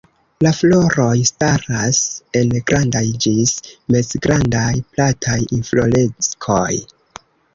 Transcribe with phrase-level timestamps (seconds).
[0.45, 1.99] La floroj staras
[2.39, 3.53] en grandaj ĝis
[3.95, 6.71] mezgrandaj, plataj infloreskoj.